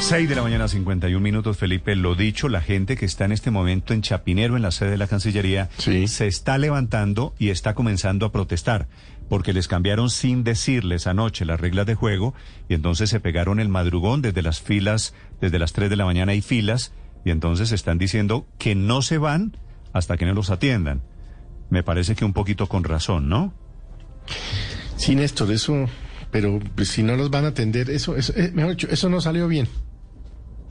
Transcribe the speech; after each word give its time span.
6 0.00 0.28
de 0.28 0.34
la 0.34 0.42
mañana, 0.42 0.66
51 0.66 1.20
minutos, 1.22 1.56
Felipe. 1.56 1.94
Lo 1.94 2.14
dicho, 2.16 2.48
la 2.48 2.60
gente 2.60 2.96
que 2.96 3.04
está 3.04 3.26
en 3.26 3.32
este 3.32 3.50
momento 3.50 3.94
en 3.94 4.02
Chapinero, 4.02 4.56
en 4.56 4.62
la 4.62 4.70
sede 4.72 4.90
de 4.90 4.96
la 4.96 5.06
Cancillería, 5.06 5.68
Sí. 5.78 6.08
se 6.08 6.26
está 6.26 6.58
levantando 6.58 7.32
y 7.38 7.50
está 7.50 7.74
comenzando 7.74 8.26
a 8.26 8.32
protestar, 8.32 8.88
porque 9.28 9.52
les 9.52 9.68
cambiaron 9.68 10.10
sin 10.10 10.42
decirles 10.42 11.06
anoche 11.06 11.44
las 11.44 11.60
reglas 11.60 11.86
de 11.86 11.94
juego 11.94 12.34
y 12.68 12.74
entonces 12.74 13.08
se 13.10 13.20
pegaron 13.20 13.60
el 13.60 13.68
madrugón 13.68 14.20
desde 14.22 14.42
las 14.42 14.60
filas, 14.60 15.14
desde 15.40 15.58
las 15.60 15.72
3 15.72 15.88
de 15.90 15.96
la 15.96 16.06
mañana 16.06 16.32
hay 16.32 16.40
filas 16.40 16.92
y 17.24 17.30
entonces 17.30 17.70
están 17.70 17.98
diciendo 17.98 18.46
que 18.58 18.74
no 18.74 19.02
se 19.02 19.18
van 19.18 19.56
hasta 19.92 20.16
que 20.16 20.26
no 20.26 20.34
los 20.34 20.50
atiendan. 20.50 21.02
Me 21.68 21.84
parece 21.84 22.16
que 22.16 22.24
un 22.24 22.32
poquito 22.32 22.66
con 22.66 22.82
razón, 22.82 23.28
¿no? 23.28 23.54
Sí, 24.96 25.14
Néstor, 25.14 25.52
eso, 25.52 25.86
pero 26.32 26.58
si 26.82 27.04
no 27.04 27.14
los 27.16 27.30
van 27.30 27.44
a 27.44 27.48
atender, 27.48 27.90
eso, 27.90 28.16
eso 28.16 28.32
eh, 28.36 28.50
mejor 28.52 28.72
dicho, 28.72 28.88
eso 28.90 29.08
no 29.08 29.20
salió 29.20 29.46
bien. 29.46 29.68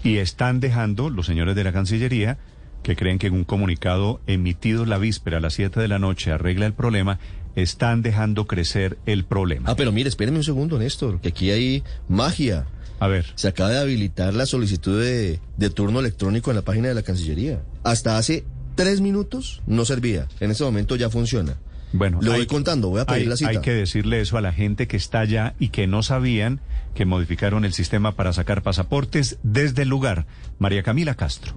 Y 0.03 0.17
están 0.17 0.59
dejando 0.59 1.09
los 1.09 1.25
señores 1.25 1.55
de 1.55 1.63
la 1.63 1.73
Cancillería 1.73 2.37
que 2.83 2.95
creen 2.95 3.19
que 3.19 3.27
en 3.27 3.33
un 3.33 3.43
comunicado 3.43 4.21
emitido 4.27 4.85
la 4.85 4.97
víspera 4.97 5.37
a 5.37 5.41
las 5.41 5.53
7 5.53 5.79
de 5.79 5.87
la 5.87 5.99
noche 5.99 6.31
arregla 6.31 6.65
el 6.65 6.73
problema, 6.73 7.19
están 7.55 8.01
dejando 8.01 8.47
crecer 8.47 8.97
el 9.05 9.25
problema. 9.25 9.69
Ah, 9.69 9.75
pero 9.75 9.91
mire, 9.91 10.09
espérenme 10.09 10.39
un 10.39 10.43
segundo, 10.43 10.79
Néstor, 10.79 11.19
que 11.19 11.29
aquí 11.29 11.51
hay 11.51 11.83
magia. 12.07 12.67
A 12.99 13.07
ver, 13.07 13.27
Se 13.35 13.47
acaba 13.47 13.69
de 13.69 13.79
habilitar 13.79 14.33
la 14.33 14.45
solicitud 14.45 15.01
de, 15.01 15.39
de 15.57 15.69
turno 15.69 15.99
electrónico 15.99 16.51
en 16.51 16.57
la 16.57 16.63
página 16.63 16.89
de 16.89 16.95
la 16.95 17.01
Cancillería. 17.01 17.61
Hasta 17.83 18.17
hace 18.17 18.43
tres 18.75 18.99
minutos 19.01 19.61
no 19.67 19.85
servía. 19.85 20.27
En 20.39 20.51
este 20.51 20.63
momento 20.63 20.95
ya 20.95 21.09
funciona. 21.09 21.57
Bueno, 21.93 22.19
Lo 22.21 22.31
hay 22.33 22.39
voy 22.39 22.47
que- 22.47 22.53
contando, 22.53 22.89
voy 22.89 23.01
a 23.01 23.05
pedir 23.05 23.21
hay, 23.23 23.27
la 23.27 23.37
cita. 23.37 23.49
hay 23.49 23.61
que 23.61 23.73
decirle 23.73 24.21
eso 24.21 24.37
a 24.37 24.41
la 24.41 24.53
gente 24.53 24.87
que 24.87 24.97
está 24.97 25.19
allá 25.21 25.55
y 25.59 25.69
que 25.69 25.87
no 25.87 26.03
sabían 26.03 26.59
que 26.95 27.05
modificaron 27.05 27.65
el 27.65 27.73
sistema 27.73 28.15
para 28.15 28.33
sacar 28.33 28.61
pasaportes 28.61 29.37
desde 29.43 29.83
el 29.83 29.89
lugar. 29.89 30.25
María 30.57 30.83
Camila 30.83 31.15
Castro. 31.15 31.53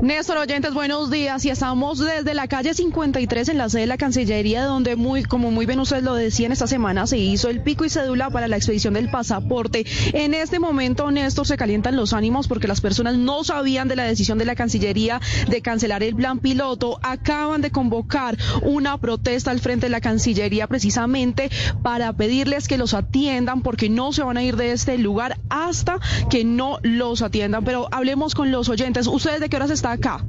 Néstor 0.00 0.38
Oyentes, 0.38 0.72
buenos 0.72 1.10
días. 1.10 1.44
Y 1.44 1.50
estamos 1.50 1.98
desde 1.98 2.32
la 2.34 2.46
calle 2.48 2.72
53 2.72 3.48
en 3.50 3.58
la 3.58 3.68
sede 3.68 3.82
de 3.82 3.86
la 3.88 3.96
Cancillería, 3.98 4.64
donde 4.64 4.96
muy, 4.96 5.24
como 5.24 5.50
muy 5.50 5.66
bien 5.66 5.80
ustedes 5.80 6.02
lo 6.02 6.14
decían, 6.14 6.52
esta 6.52 6.66
semana 6.66 7.06
se 7.06 7.18
hizo 7.18 7.48
el 7.50 7.62
pico 7.62 7.84
y 7.84 7.90
cédula 7.90 8.30
para 8.30 8.48
la 8.48 8.56
expedición 8.56 8.94
del 8.94 9.10
pasaporte. 9.10 9.84
En 10.14 10.32
este 10.34 10.58
momento, 10.58 11.10
Néstor, 11.10 11.46
se 11.46 11.56
calientan 11.56 11.96
los 11.96 12.12
ánimos 12.14 12.48
porque 12.48 12.68
las 12.68 12.80
personas 12.80 13.16
no 13.16 13.44
sabían 13.44 13.88
de 13.88 13.96
la 13.96 14.04
decisión 14.04 14.38
de 14.38 14.44
la 14.46 14.54
Cancillería 14.54 15.20
de 15.48 15.60
cancelar 15.60 16.02
el 16.02 16.14
plan 16.14 16.38
piloto. 16.38 16.98
Acaban 17.02 17.60
de 17.60 17.70
convocar 17.70 18.38
una 18.62 18.96
protesta 19.12 19.50
al 19.50 19.60
frente 19.60 19.86
de 19.86 19.90
la 19.90 20.00
Cancillería 20.00 20.66
precisamente 20.66 21.50
para 21.82 22.14
pedirles 22.14 22.66
que 22.66 22.78
los 22.78 22.94
atiendan 22.94 23.60
porque 23.60 23.90
no 23.90 24.10
se 24.14 24.22
van 24.22 24.38
a 24.38 24.42
ir 24.42 24.56
de 24.56 24.72
este 24.72 24.96
lugar 24.96 25.38
hasta 25.50 25.98
que 26.30 26.44
no 26.46 26.78
los 26.82 27.20
atiendan. 27.20 27.62
Pero 27.62 27.88
hablemos 27.92 28.34
con 28.34 28.50
los 28.50 28.70
oyentes. 28.70 29.06
¿Ustedes 29.06 29.40
de 29.40 29.50
qué 29.50 29.56
horas 29.56 29.70
está 29.70 29.92
acá? 29.92 30.24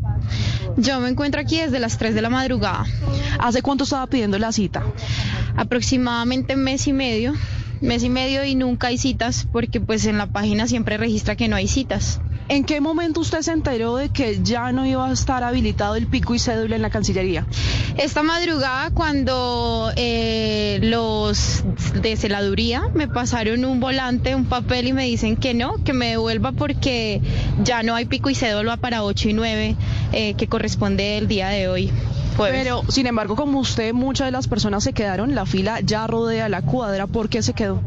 Yo 0.76 1.00
me 1.00 1.08
encuentro 1.08 1.40
aquí 1.40 1.62
desde 1.62 1.80
las 1.80 1.98
3 1.98 2.14
de 2.14 2.22
la 2.22 2.30
madrugada, 2.30 2.86
¿Hace 3.40 3.62
cuánto 3.62 3.86
estaba 3.86 4.06
pidiendo 4.08 4.38
la 4.38 4.52
cita? 4.52 4.84
aproximadamente 5.56 6.58
mes 6.58 6.88
y 6.88 6.94
medio, 6.94 7.34
mes 7.80 8.04
y 8.04 8.10
medio 8.10 8.44
y 8.44 8.56
nunca 8.56 8.88
hay 8.88 8.98
citas 8.98 9.48
porque 9.52 9.80
pues 9.80 10.06
en 10.06 10.18
la 10.18 10.28
página 10.28 10.68
siempre 10.68 10.98
registra 10.98 11.38
que 11.38 11.48
no 11.48 11.56
hay 11.56 11.70
citas. 11.70 12.20
¿En 12.54 12.66
qué 12.66 12.82
momento 12.82 13.20
usted 13.20 13.42
se 13.42 13.52
enteró 13.52 13.96
de 13.96 14.10
que 14.10 14.44
ya 14.44 14.72
no 14.72 14.86
iba 14.86 15.08
a 15.08 15.12
estar 15.12 15.44
habilitado 15.44 15.96
el 15.96 16.06
pico 16.06 16.36
y 16.36 16.40
cédula 16.40 16.76
en 16.76 16.84
la 16.84 16.92
Cancillería? 16.92 17.48
Esta 17.98 18.22
madrugada 18.22 18.92
cuando 18.92 19.92
eh, 19.96 20.78
los 20.84 21.64
de 22.00 22.16
celaduría 22.16 22.84
me 22.94 23.08
pasaron 23.08 23.66
un 23.66 23.80
volante, 23.80 24.36
un 24.36 24.46
papel 24.46 24.90
y 24.90 24.94
me 24.94 25.06
dicen 25.06 25.36
que 25.36 25.56
no, 25.56 25.84
que 25.84 25.94
me 25.94 26.10
devuelva 26.10 26.52
porque 26.52 27.22
ya 27.64 27.82
no 27.82 27.96
hay 27.96 28.06
pico 28.06 28.30
y 28.30 28.36
cédula 28.36 28.78
para 28.78 29.04
8 29.04 29.30
y 29.30 29.34
9 29.34 29.76
eh, 30.12 30.36
que 30.36 30.46
corresponde 30.46 31.18
el 31.18 31.28
día 31.28 31.48
de 31.48 31.68
hoy. 31.68 31.92
jueves. 32.38 32.62
Pero, 32.62 32.84
sin 32.88 33.08
embargo, 33.08 33.36
como 33.36 33.62
usted, 33.62 33.96
muchas 33.96 34.28
de 34.28 34.32
las 34.32 34.48
personas 34.48 34.84
se 34.84 34.94
quedaron, 34.94 35.34
la 35.34 35.48
fila 35.48 35.80
ya 35.82 36.06
rodea 36.06 36.50
la 36.50 36.62
cuadra. 36.62 37.08
¿Por 37.08 37.30
qué 37.30 37.42
se 37.42 37.54
quedó? 37.54 37.82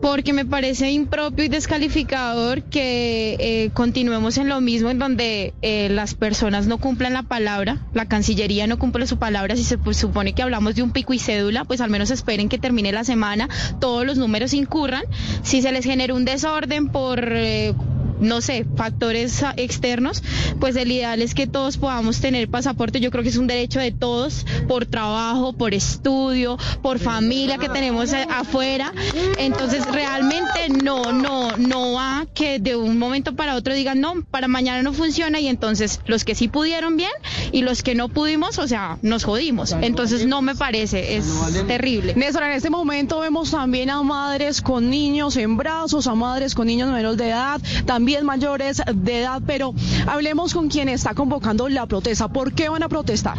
Porque 0.00 0.32
me 0.32 0.44
parece 0.44 0.90
impropio 0.90 1.44
y 1.44 1.48
descalificador 1.48 2.62
que 2.64 3.36
eh, 3.38 3.70
continuemos 3.72 4.38
en 4.38 4.48
lo 4.48 4.60
mismo 4.60 4.90
en 4.90 4.98
donde 4.98 5.54
eh, 5.62 5.88
las 5.90 6.14
personas 6.14 6.66
no 6.66 6.78
cumplan 6.78 7.12
la 7.14 7.22
palabra, 7.22 7.78
la 7.94 8.06
Cancillería 8.06 8.66
no 8.66 8.78
cumple 8.78 9.06
su 9.06 9.18
palabra, 9.18 9.56
si 9.56 9.64
se 9.64 9.78
pues, 9.78 9.96
supone 9.96 10.32
que 10.32 10.42
hablamos 10.42 10.74
de 10.74 10.82
un 10.82 10.90
pico 10.92 11.12
y 11.14 11.18
cédula, 11.18 11.64
pues 11.64 11.80
al 11.80 11.90
menos 11.90 12.10
esperen 12.10 12.48
que 12.48 12.58
termine 12.58 12.92
la 12.92 13.04
semana, 13.04 13.48
todos 13.80 14.06
los 14.06 14.18
números 14.18 14.52
incurran, 14.54 15.02
si 15.42 15.62
se 15.62 15.72
les 15.72 15.84
genera 15.84 16.14
un 16.14 16.24
desorden 16.24 16.88
por... 16.88 17.24
eh, 17.32 17.74
no 18.20 18.40
sé, 18.40 18.66
factores 18.76 19.44
externos, 19.56 20.22
pues 20.60 20.76
el 20.76 20.90
ideal 20.92 21.22
es 21.22 21.34
que 21.34 21.46
todos 21.46 21.76
podamos 21.76 22.20
tener 22.20 22.48
pasaporte. 22.48 23.00
Yo 23.00 23.10
creo 23.10 23.22
que 23.22 23.30
es 23.30 23.36
un 23.36 23.46
derecho 23.46 23.80
de 23.80 23.92
todos 23.92 24.46
por 24.68 24.86
trabajo, 24.86 25.52
por 25.52 25.74
estudio, 25.74 26.56
por 26.82 26.98
familia 26.98 27.58
que 27.58 27.68
tenemos 27.68 28.12
afuera. 28.12 28.92
Entonces 29.38 29.86
realmente 29.86 30.68
no, 30.82 31.12
no, 31.12 31.56
no 31.56 31.92
va 31.92 32.15
que 32.34 32.58
de 32.58 32.76
un 32.76 32.98
momento 32.98 33.34
para 33.34 33.54
otro 33.54 33.74
digan 33.74 34.00
no, 34.00 34.22
para 34.30 34.48
mañana 34.48 34.82
no 34.82 34.92
funciona 34.92 35.40
y 35.40 35.48
entonces 35.48 36.00
los 36.06 36.24
que 36.24 36.34
sí 36.34 36.48
pudieron 36.48 36.96
bien 36.96 37.10
y 37.52 37.62
los 37.62 37.82
que 37.82 37.94
no 37.94 38.08
pudimos, 38.08 38.58
o 38.58 38.68
sea, 38.68 38.98
nos 39.02 39.24
jodimos. 39.24 39.72
Entonces 39.80 40.26
no 40.26 40.42
me 40.42 40.54
parece, 40.54 41.16
es 41.16 41.26
terrible. 41.66 42.14
Néstor, 42.14 42.44
en 42.44 42.52
este 42.52 42.70
momento 42.70 43.20
vemos 43.20 43.50
también 43.50 43.90
a 43.90 44.02
madres 44.02 44.60
con 44.60 44.90
niños 44.90 45.36
en 45.36 45.56
brazos, 45.56 46.06
a 46.06 46.14
madres 46.14 46.54
con 46.54 46.66
niños 46.66 46.90
menores 46.90 47.18
de 47.18 47.28
edad, 47.28 47.60
también 47.84 48.24
mayores 48.24 48.82
de 48.94 49.20
edad, 49.20 49.42
pero 49.46 49.74
hablemos 50.06 50.54
con 50.54 50.68
quien 50.68 50.88
está 50.88 51.14
convocando 51.14 51.68
la 51.68 51.86
protesta. 51.86 52.28
¿Por 52.28 52.52
qué 52.52 52.68
van 52.68 52.82
a 52.82 52.88
protestar? 52.88 53.36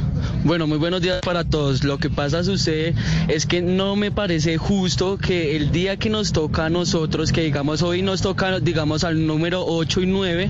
Bueno, 0.47 0.65
muy 0.65 0.77
buenos 0.77 1.01
días 1.01 1.19
para 1.25 1.43
todos. 1.43 1.83
Lo 1.83 1.97
que 1.97 2.09
pasa 2.09 2.41
sucede 2.41 2.95
es 3.27 3.45
que 3.45 3.61
no 3.61 3.97
me 3.97 4.11
parece 4.11 4.55
justo 4.55 5.17
que 5.17 5.57
el 5.57 5.73
día 5.73 5.97
que 5.97 6.09
nos 6.09 6.31
toca 6.31 6.67
a 6.67 6.69
nosotros, 6.69 7.33
que 7.33 7.41
digamos 7.41 7.81
hoy 7.81 8.01
nos 8.01 8.21
toca, 8.21 8.61
digamos 8.61 9.03
al 9.03 9.27
número 9.27 9.65
8 9.65 10.03
y 10.03 10.05
9, 10.05 10.49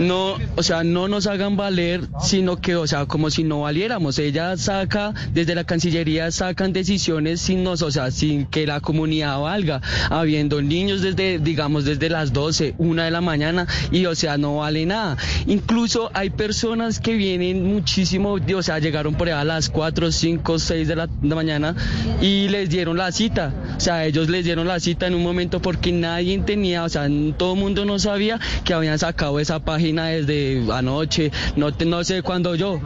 no, 0.00 0.34
o 0.56 0.62
sea, 0.64 0.82
no 0.82 1.06
nos 1.06 1.28
hagan 1.28 1.56
valer, 1.56 2.00
sino 2.20 2.56
que, 2.56 2.74
o 2.74 2.88
sea, 2.88 3.06
como 3.06 3.30
si 3.30 3.44
no 3.44 3.60
valiéramos. 3.60 4.18
Ella 4.18 4.56
saca, 4.56 5.14
desde 5.32 5.54
la 5.54 5.62
Cancillería 5.62 6.32
sacan 6.32 6.72
decisiones 6.72 7.40
sin 7.40 7.62
nos, 7.62 7.82
o 7.82 7.92
sea, 7.92 8.10
sin 8.10 8.44
que 8.44 8.66
la 8.66 8.80
comunidad 8.80 9.38
valga, 9.38 9.80
habiendo 10.10 10.60
niños 10.62 11.00
desde, 11.00 11.38
digamos, 11.38 11.84
desde 11.84 12.10
las 12.10 12.32
12, 12.32 12.74
una 12.78 13.04
de 13.04 13.12
la 13.12 13.20
mañana, 13.20 13.68
y 13.92 14.04
o 14.06 14.16
sea, 14.16 14.36
no 14.36 14.56
vale 14.56 14.84
nada. 14.84 15.16
Incluso 15.46 16.10
hay 16.12 16.30
personas 16.30 16.98
que 16.98 17.14
vienen 17.14 17.62
muchísimo, 17.72 18.32
o 18.32 18.62
sea, 18.64 18.80
llegaron 18.80 19.14
por 19.14 19.27
allá 19.28 19.40
a 19.40 19.44
las 19.44 19.68
4, 19.68 20.12
5, 20.12 20.58
6 20.58 20.88
de 20.88 20.96
la, 20.96 21.08
mañana 21.22 21.74
y 22.20 22.48
les 22.48 22.68
dieron 22.68 22.96
la 22.96 23.12
cita. 23.12 23.52
O 23.76 23.80
sea, 23.80 24.04
ellos 24.04 24.28
les 24.28 24.44
dieron 24.44 24.66
la 24.66 24.80
cita 24.80 25.06
en 25.06 25.14
un 25.14 25.22
momento 25.22 25.60
porque 25.60 25.92
nadie 25.92 26.38
tenía, 26.38 26.84
o 26.84 26.88
sea, 26.88 27.08
todo 27.36 27.54
el 27.54 27.60
mundo 27.60 27.84
no 27.84 27.98
sabía 27.98 28.40
que 28.64 28.74
habían 28.74 28.98
sacado 28.98 29.38
esa 29.40 29.60
página 29.60 30.06
desde 30.06 30.64
anoche, 30.72 31.30
no, 31.56 31.70
no 31.70 32.04
sé 32.04 32.22
cuándo 32.22 32.54
yo. 32.54 32.80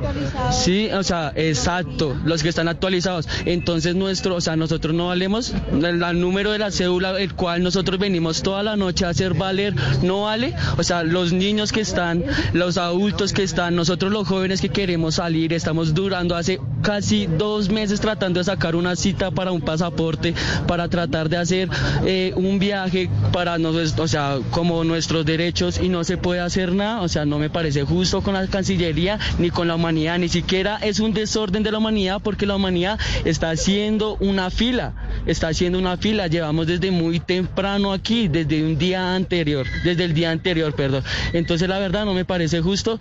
Sí, 0.51 0.91
o 0.93 1.03
sea, 1.03 1.33
exacto, 1.35 2.17
los 2.25 2.43
que 2.43 2.49
están 2.49 2.69
actualizados. 2.69 3.29
Entonces 3.45 3.95
nuestro, 3.95 4.37
o 4.37 4.41
sea, 4.41 4.57
nosotros 4.57 4.95
no 4.95 5.09
valemos 5.09 5.55
el, 5.73 6.03
el 6.03 6.21
número 6.21 6.53
de 6.53 6.59
la 6.59 6.71
cédula, 6.71 7.19
el 7.21 7.35
cual 7.35 7.63
nosotros 7.63 7.99
venimos 7.99 8.43
toda 8.43 8.63
la 8.63 8.77
noche 8.77 9.05
a 9.05 9.11
hacer 9.11 9.35
valer, 9.35 9.75
no 10.03 10.23
vale. 10.23 10.55
O 10.79 10.83
sea, 10.83 11.03
los 11.03 11.33
niños 11.33 11.73
que 11.73 11.81
están, 11.81 12.25
los 12.53 12.77
adultos 12.77 13.33
que 13.33 13.43
están, 13.43 13.77
nosotros 13.77 14.13
los 14.13 14.27
jóvenes 14.27 14.61
que 14.61 14.69
queremos 14.69 15.17
salir, 15.17 15.53
estamos 15.53 15.95
durando 15.95 16.32
hace 16.35 16.61
casi 16.83 17.27
dos 17.27 17.69
meses 17.69 18.01
tratando 18.01 18.41
de 18.41 18.45
sacar 18.45 18.77
una 18.77 18.97
cita 18.97 19.31
para 19.31 19.53
un 19.53 19.61
pasaporte, 19.61 20.35
para 20.67 20.89
tratar 20.89 21.29
de 21.29 21.37
hacer 21.37 21.69
eh, 22.05 22.33
un 22.37 22.59
viaje 22.59 23.09
para 23.33 23.59
nos, 23.59 23.99
o 23.99 24.09
sea, 24.09 24.39
como 24.51 24.85
nuestros 24.85 25.25
derechos 25.25 25.81
y 25.81 25.89
no 25.89 26.05
se 26.05 26.17
puede 26.17 26.41
hacer 26.41 26.73
nada, 26.73 27.01
o 27.03 27.09
sea, 27.09 27.25
no 27.25 27.39
me 27.39 27.51
parece 27.51 27.85
justo 27.85 28.23
con 28.23 28.35
la 28.35 28.47
Cancillería 28.47 29.19
ni 29.39 29.51
con 29.51 29.69
la 29.69 29.77
humanidad, 29.77 30.19
ni 30.19 30.29
siquiera 30.29 30.77
es 30.79 31.01
un 31.01 31.15
desorden 31.15 31.63
de 31.63 31.71
la 31.73 31.79
humanidad 31.79 32.21
porque 32.23 32.47
la 32.47 32.57
humanidad 32.57 32.99
está 33.25 33.51
haciendo 33.51 34.17
una 34.21 34.51
fila, 34.51 34.95
está 35.27 35.49
haciendo 35.49 35.79
una 35.79 35.97
fila, 35.97 36.27
llevamos 36.27 36.67
desde 36.67 36.91
muy 36.91 37.21
temprano 37.21 37.93
aquí, 37.93 38.29
desde 38.29 38.65
un 38.65 38.77
día 38.79 39.15
anterior, 39.15 39.67
desde 39.85 40.05
el 40.05 40.15
día 40.15 40.31
anterior, 40.31 40.75
perdón. 40.75 41.05
Entonces 41.33 41.69
la 41.69 41.79
verdad 41.79 42.05
no 42.05 42.15
me 42.15 42.25
parece 42.25 42.61
justo 42.61 42.99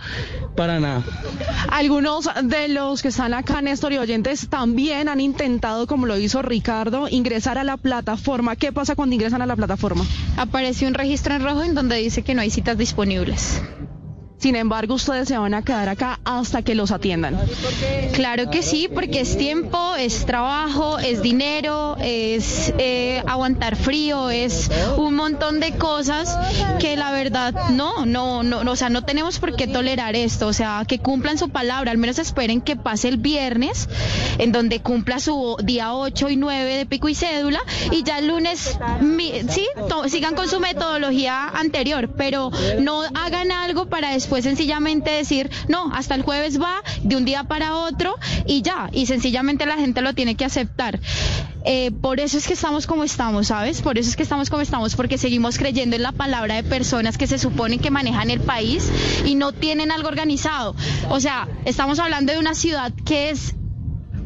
para 0.56 0.80
nada. 0.80 1.04
Algunos 1.69 2.30
de 2.44 2.68
los 2.68 3.01
que 3.01 3.11
están 3.12 3.34
acá, 3.34 3.62
Néstor 3.62 3.92
y 3.92 3.98
oyentes, 3.98 4.48
también 4.48 5.10
han 5.10 5.19
intentado, 5.19 5.86
como 5.86 6.06
lo 6.06 6.18
hizo 6.18 6.42
Ricardo, 6.42 7.10
ingresar 7.10 7.58
a 7.58 7.66
la 7.66 7.75
plataforma. 7.75 8.56
¿Qué 8.56 8.72
pasa 8.72 8.96
cuando 8.96 9.16
ingresan 9.16 9.42
a 9.42 9.46
la 9.46 9.58
plataforma? 9.58 10.06
Apareció 10.38 10.88
un 10.88 10.94
registro 10.94 11.36
en 11.36 11.44
rojo 11.44 11.62
en 11.63 11.75
donde 11.75 11.98
dice 11.98 12.22
que 12.22 12.34
no 12.34 12.42
hay 12.42 12.50
citas 12.50 12.78
disponibles. 12.78 13.62
Sin 14.42 14.56
embargo, 14.56 14.96
ustedes 14.96 15.28
se 15.28 15.38
van 15.38 15.54
a 15.54 15.62
quedar 15.62 15.88
acá 15.88 16.20
hasta 16.26 16.64
que 16.64 16.74
los 16.74 16.90
atiendan. 16.90 17.38
Claro 18.14 18.50
que 18.50 18.64
sí, 18.64 18.90
porque 18.92 19.22
es 19.22 19.38
tiempo, 19.38 19.94
es 19.96 20.26
trabajo, 20.26 20.98
es 20.98 21.22
dinero, 21.22 21.96
es 22.02 22.74
eh, 22.80 23.22
aguantar 23.28 23.76
frío, 23.76 24.32
es 24.32 24.72
un 24.98 25.14
montón 25.14 25.60
de 25.60 25.74
cosas 25.74 26.36
que 26.80 26.96
la 26.96 27.12
verdad 27.12 27.54
no, 27.70 28.08
no, 28.08 28.42
no, 28.42 28.62
o 28.62 28.76
sea, 28.76 28.90
no 28.90 29.04
tenemos 29.04 29.38
por 29.38 29.56
qué 29.56 29.68
tolerar 29.68 30.16
esto, 30.16 30.48
o 30.48 30.54
sea, 30.54 30.86
que 30.88 30.98
cumplan 30.98 31.38
su 31.38 31.50
palabra, 31.50 31.92
al 31.92 32.00
menos 32.00 32.18
esperen 32.18 32.62
que 32.62 32.76
pase 32.76 33.10
el 33.10 33.18
viernes, 33.18 33.90
en 34.40 34.52
donde 34.52 34.80
cumpla 34.80 35.20
su 35.20 35.56
día 35.64 35.94
8 35.94 36.30
y 36.30 36.38
9 36.38 36.78
de 36.78 36.86
pico 36.88 37.10
y 37.10 37.14
cédula, 37.14 37.62
y 37.92 38.02
ya 38.02 38.18
el 38.18 38.30
lunes, 38.30 38.76
sí, 39.50 39.68
sigan 40.08 40.34
con 40.34 40.50
su 40.50 40.60
metodología 40.60 41.48
anterior, 41.48 42.10
pero 42.18 42.50
no 42.80 43.04
hagan 43.14 43.52
algo 43.52 43.86
para 43.86 44.10
después 44.14 44.31
sencillamente 44.39 45.12
decir, 45.12 45.50
no, 45.68 45.92
hasta 45.94 46.16
el 46.16 46.22
jueves 46.22 46.62
va, 46.62 46.83
de 47.04 47.16
un 47.16 47.25
día 47.25 47.44
para 47.44 47.75
otro, 47.75 48.16
y 48.45 48.62
ya, 48.62 48.89
y 48.94 49.06
sencillamente 49.06 49.66
la 49.66 49.78
gente 49.78 50.01
lo 50.01 50.13
tiene 50.13 50.36
que 50.36 50.45
aceptar. 50.45 51.00
Eh, 51.63 51.92
por 51.92 52.19
eso 52.19 52.38
es 52.38 52.48
que 52.48 52.54
estamos 52.54 52.88
como 52.88 53.04
estamos, 53.04 53.48
¿sabes? 53.48 53.81
Por 53.81 53.98
eso 53.98 54.10
es 54.10 54.16
que 54.16 54.24
estamos 54.24 54.50
como 54.50 54.62
estamos, 54.62 54.95
porque 54.95 55.18
seguimos 55.18 55.57
creyendo 55.57 55.95
en 55.95 56.01
la 56.01 56.12
palabra 56.12 56.56
de 56.56 56.63
personas 56.63 57.18
que 57.18 57.28
se 57.28 57.38
suponen 57.38 57.80
que 57.80 57.92
manejan 57.92 58.31
el 58.31 58.39
país 58.39 58.89
y 59.25 59.36
no 59.36 59.51
tienen 59.51 59.92
algo 59.92 60.07
organizado. 60.07 60.75
O 61.10 61.19
sea, 61.19 61.48
estamos 61.66 62.00
hablando 62.00 62.33
de 62.33 62.39
una 62.39 62.56
ciudad 62.56 62.92
que 63.06 63.30
es 63.30 63.56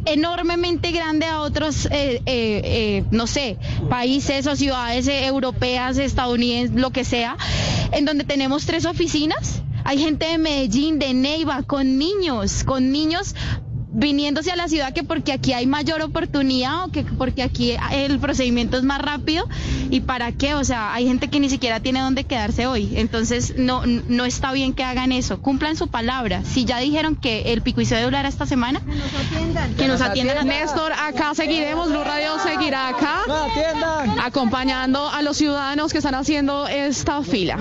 enormemente 0.06 0.92
grande 0.92 1.26
a 1.26 1.42
otros, 1.42 1.88
eh, 1.92 2.22
eh, 2.26 3.04
no 3.12 3.28
sé, 3.28 3.58
países 3.90 4.48
o 4.48 4.56
ciudades 4.56 5.08
europeas, 5.08 5.98
estadounidenses, 5.98 6.80
lo 6.80 6.92
que 6.92 7.04
sea, 7.04 7.38
en 7.92 8.06
donde 8.06 8.24
tenemos 8.24 8.66
tres 8.66 8.86
oficinas. 8.86 9.62
Hay 9.86 10.00
gente 10.00 10.26
de 10.26 10.38
Medellín, 10.40 11.00
de 11.00 11.14
Neiva, 11.14 11.62
con 11.64 11.98
niños, 11.98 12.64
con 12.64 12.92
niños 12.92 13.36
viniéndose 13.96 14.52
a 14.52 14.56
la 14.56 14.68
ciudad 14.68 14.94
que 14.94 15.04
porque 15.04 15.32
aquí 15.32 15.54
hay 15.54 15.66
mayor 15.68 16.02
oportunidad 16.02 16.84
o 16.84 16.92
que 16.92 17.04
porque 17.04 17.42
aquí 17.44 17.76
el 17.92 18.20
procedimiento 18.20 18.78
es 18.78 18.84
más 18.84 19.02
rápido. 19.02 19.48
Y 19.90 20.02
para 20.02 20.32
qué, 20.32 20.56
o 20.56 20.64
sea, 20.64 20.94
hay 20.94 21.08
gente 21.08 21.30
que 21.30 21.40
ni 21.40 21.50
siquiera 21.50 21.80
tiene 21.80 22.02
dónde 22.02 22.26
quedarse 22.26 22.68
hoy, 22.68 22.94
entonces 22.98 23.54
no 23.58 23.84
no 23.86 24.26
está 24.26 24.52
bien 24.52 24.74
que 24.74 24.84
hagan 24.84 25.12
eso, 25.12 25.42
cumplan 25.42 25.76
su 25.76 25.88
palabra. 25.88 26.42
Si 26.44 26.66
ya 26.66 26.80
dijeron 26.80 27.16
que 27.16 27.54
el 27.54 27.62
pico 27.62 27.82
y 27.82 27.86
cédula 27.86 28.20
era 28.20 28.30
esta 28.30 28.46
semana, 28.46 28.82
que 28.82 28.96
nos 28.96 29.14
atiendan, 29.14 29.76
que 29.76 29.88
nos 29.88 30.02
atiendan. 30.02 30.48
Néstor, 30.48 30.92
acá 30.92 31.34
seguiremos, 31.34 31.90
Blue 31.90 32.04
Radio 32.04 32.40
seguirá 32.40 32.90
acá 32.90 33.22
acompañando 34.24 35.08
a 35.08 35.22
los 35.22 35.38
ciudadanos 35.38 35.92
que 35.92 36.00
están 36.00 36.16
haciendo 36.16 36.68
esta 36.68 37.22
fila. 37.22 37.58